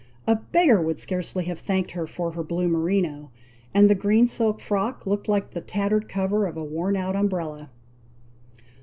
[0.25, 3.29] A beggar would scarcely have thanked her for her blue merino;
[3.71, 7.69] and the green silk frock looked like the tattered cover of a worn out umbrella.